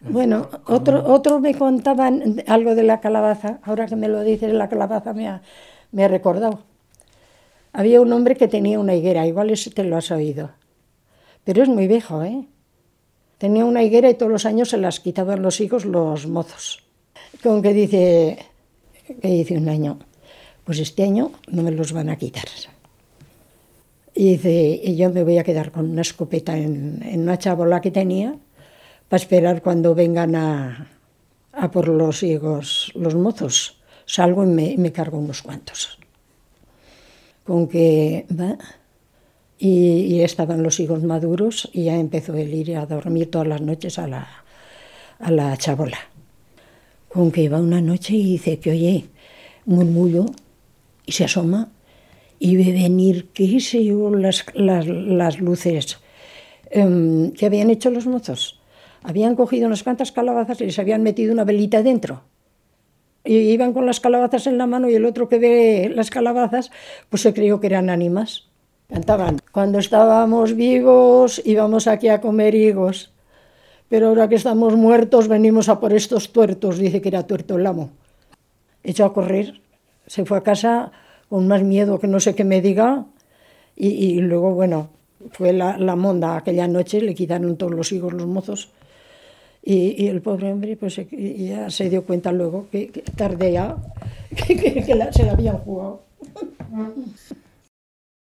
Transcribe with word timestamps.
Bueno, 0.00 0.48
otro, 0.66 1.06
otro 1.12 1.40
me 1.40 1.54
contaban 1.54 2.42
algo 2.46 2.74
de 2.74 2.82
la 2.82 3.00
calabaza, 3.00 3.60
ahora 3.62 3.86
que 3.86 3.96
me 3.96 4.08
lo 4.08 4.22
dices, 4.22 4.52
la 4.52 4.68
calabaza 4.68 5.12
me 5.12 5.28
ha, 5.28 5.42
me 5.92 6.04
ha 6.04 6.08
recordado. 6.08 6.60
Había 7.72 8.00
un 8.00 8.12
hombre 8.12 8.34
que 8.34 8.48
tenía 8.48 8.80
una 8.80 8.94
higuera, 8.94 9.26
igual 9.26 9.50
ese 9.50 9.70
te 9.70 9.84
lo 9.84 9.96
has 9.96 10.10
oído, 10.10 10.50
pero 11.44 11.62
es 11.62 11.68
muy 11.68 11.86
viejo, 11.86 12.22
¿eh? 12.22 12.46
Tenía 13.36 13.64
una 13.64 13.82
higuera 13.82 14.10
y 14.10 14.14
todos 14.14 14.32
los 14.32 14.46
años 14.46 14.70
se 14.70 14.78
las 14.78 15.00
quitaban 15.00 15.42
los 15.42 15.60
hijos 15.60 15.84
los 15.84 16.26
mozos. 16.26 16.82
Con 17.42 17.62
que 17.62 17.72
dice, 17.72 18.38
que 19.20 19.28
dice 19.28 19.56
un 19.56 19.68
año, 19.68 19.98
pues 20.64 20.78
este 20.78 21.04
año 21.04 21.32
no 21.48 21.62
me 21.62 21.70
los 21.70 21.92
van 21.92 22.08
a 22.08 22.16
quitar. 22.16 22.44
Y 24.14 24.32
dice, 24.32 24.80
y 24.82 24.96
yo 24.96 25.10
me 25.10 25.24
voy 25.24 25.38
a 25.38 25.44
quedar 25.44 25.70
con 25.70 25.90
una 25.90 26.02
escopeta 26.02 26.56
en 26.56 27.20
una 27.20 27.38
chabola 27.38 27.80
que 27.80 27.90
tenía 27.90 28.36
para 29.10 29.20
esperar 29.20 29.60
cuando 29.60 29.96
vengan 29.96 30.36
a, 30.36 30.86
a 31.52 31.70
por 31.72 31.88
los 31.88 32.22
higos 32.22 32.92
los 32.94 33.16
mozos. 33.16 33.76
Salgo 34.06 34.44
y 34.44 34.46
me, 34.46 34.76
me 34.78 34.92
cargo 34.92 35.18
unos 35.18 35.42
cuantos. 35.42 35.98
Con 37.42 37.66
que 37.66 38.24
va, 38.30 38.56
y, 39.58 40.20
estaban 40.20 40.62
los 40.62 40.78
higos 40.78 41.02
maduros 41.02 41.68
y 41.72 41.84
ya 41.84 41.96
empezó 41.96 42.34
él 42.34 42.54
ir 42.54 42.76
a 42.76 42.86
dormir 42.86 43.32
todas 43.32 43.48
las 43.48 43.60
noches 43.60 43.98
a 43.98 44.06
la, 44.06 44.28
a 45.18 45.30
la 45.32 45.56
chabola. 45.56 45.98
Con 47.08 47.32
que 47.32 47.42
iba 47.42 47.58
una 47.58 47.80
noche 47.80 48.14
y 48.14 48.22
dice 48.22 48.60
que 48.60 48.70
oye, 48.70 49.06
murmullo, 49.64 50.26
y 51.04 51.12
se 51.12 51.24
asoma 51.24 51.72
y 52.38 52.56
ve 52.56 52.70
venir, 52.70 53.30
qué 53.34 53.58
sé 53.58 53.84
yo, 53.84 54.14
las, 54.14 54.46
las, 54.54 54.86
las 54.86 55.40
luces 55.40 55.98
um, 56.72 57.32
que 57.32 57.46
habían 57.46 57.70
hecho 57.70 57.90
los 57.90 58.06
mozos 58.06 58.59
habían 59.02 59.36
cogido 59.36 59.66
unas 59.66 59.82
cuantas 59.82 60.12
calabazas 60.12 60.60
y 60.60 60.66
les 60.66 60.78
habían 60.78 61.02
metido 61.02 61.32
una 61.32 61.44
velita 61.44 61.82
dentro. 61.82 62.22
Y 63.24 63.36
iban 63.36 63.72
con 63.72 63.86
las 63.86 64.00
calabazas 64.00 64.46
en 64.46 64.58
la 64.58 64.66
mano 64.66 64.88
y 64.88 64.94
el 64.94 65.04
otro 65.04 65.28
que 65.28 65.38
ve 65.38 65.92
las 65.94 66.10
calabazas, 66.10 66.70
pues 67.08 67.22
se 67.22 67.34
creyó 67.34 67.60
que 67.60 67.66
eran 67.66 67.90
ánimas. 67.90 68.48
Cantaban, 68.88 69.38
cuando 69.52 69.78
estábamos 69.78 70.56
vivos 70.56 71.40
íbamos 71.44 71.86
aquí 71.86 72.08
a 72.08 72.20
comer 72.20 72.54
higos, 72.54 73.12
pero 73.88 74.08
ahora 74.08 74.28
que 74.28 74.34
estamos 74.34 74.74
muertos 74.76 75.28
venimos 75.28 75.68
a 75.68 75.80
por 75.80 75.92
estos 75.92 76.32
tuertos, 76.32 76.78
dice 76.78 77.00
que 77.00 77.08
era 77.08 77.26
tuerto 77.26 77.56
el 77.56 77.66
amo. 77.66 77.90
Echó 78.82 79.04
a 79.04 79.12
correr, 79.12 79.60
se 80.06 80.24
fue 80.24 80.38
a 80.38 80.42
casa 80.42 80.90
con 81.28 81.46
más 81.46 81.62
miedo 81.62 82.00
que 82.00 82.08
no 82.08 82.18
sé 82.18 82.34
qué 82.34 82.44
me 82.44 82.60
diga 82.60 83.04
y, 83.76 83.88
y 83.88 84.20
luego, 84.20 84.54
bueno, 84.54 84.88
fue 85.32 85.52
la, 85.52 85.78
la 85.78 85.94
monda 85.94 86.36
aquella 86.36 86.66
noche, 86.66 87.00
le 87.00 87.14
quitaron 87.14 87.56
todos 87.56 87.72
los 87.72 87.92
higos 87.92 88.12
los 88.12 88.26
mozos 88.26 88.70
y, 89.62 90.02
y, 90.02 90.08
el 90.08 90.22
pobre 90.22 90.52
hombre 90.52 90.76
pues 90.76 91.00
ya 91.10 91.70
se 91.70 91.90
dio 91.90 92.04
cuenta 92.04 92.32
luego 92.32 92.66
que, 92.70 92.88
que 92.88 93.02
que, 94.46 94.94
se 95.12 95.24
la 95.24 95.32
habían 95.32 95.58
jugado. 95.58 96.02